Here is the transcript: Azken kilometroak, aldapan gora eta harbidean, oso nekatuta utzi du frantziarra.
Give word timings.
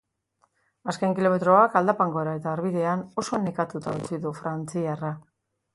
Azken 0.93 1.13
kilometroak, 1.19 1.77
aldapan 1.81 2.15
gora 2.17 2.35
eta 2.41 2.53
harbidean, 2.55 3.07
oso 3.25 3.43
nekatuta 3.47 3.99
utzi 4.01 4.23
du 4.27 4.37
frantziarra. 4.41 5.19